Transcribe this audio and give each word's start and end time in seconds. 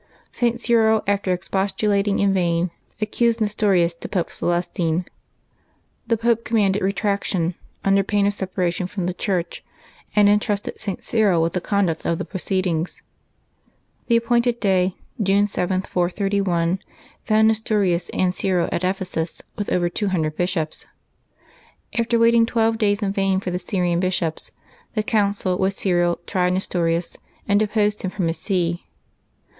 St. 0.31 0.59
Cyril, 0.59 1.03
after 1.05 1.31
expostulating 1.31 2.17
in 2.17 2.33
vain, 2.33 2.71
accused 2.99 3.39
Nestorius 3.39 3.93
to 3.93 4.09
Pope 4.09 4.31
Celestine. 4.33 5.05
The 6.07 6.17
Pope 6.17 6.43
commanded 6.43 6.81
re 6.81 6.91
traction, 6.91 7.53
under 7.85 8.01
pain 8.01 8.25
of 8.25 8.33
separation 8.33 8.87
from 8.87 9.05
the 9.05 9.13
Church, 9.13 9.63
and 10.15 10.27
intrusted 10.27 10.79
St. 10.79 11.03
Cyril 11.03 11.43
with 11.43 11.53
llie 11.53 11.61
conduct 11.61 12.03
of 12.03 12.17
the 12.17 12.25
proceedings. 12.25 13.03
The 14.07 14.17
appointed 14.17 14.59
day, 14.59 14.95
June 15.21 15.47
7, 15.47 15.83
431, 15.83 16.79
found 17.23 17.49
Xestorius 17.51 18.09
and 18.11 18.33
Cyril 18.33 18.69
at 18.71 18.83
Ephesus, 18.83 19.43
with 19.55 19.71
over 19.71 19.87
200 19.87 20.35
bishops. 20.35 20.87
After 21.95 22.17
waiting 22.17 22.47
twelve 22.47 22.79
days 22.79 23.03
in 23.03 23.11
vain 23.13 23.39
for 23.39 23.51
the 23.51 23.55
S}T*ian 23.61 23.99
bishops, 23.99 24.51
the 24.95 25.03
council 25.03 25.59
with 25.59 25.77
Cyril 25.77 26.17
tried 26.25 26.53
Nestorius, 26.53 27.17
and 27.47 27.59
deposed 27.59 28.01
him 28.01 28.09
from 28.09 28.25
his 28.25 28.39
see. 28.39 28.87